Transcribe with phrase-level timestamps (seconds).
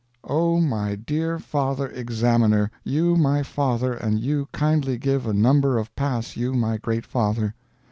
[0.23, 5.95] Oh my dear father examiner you my father and you kindly give a number of
[5.95, 7.53] pass you my great father.